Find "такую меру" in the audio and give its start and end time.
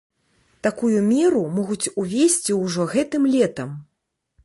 0.67-1.43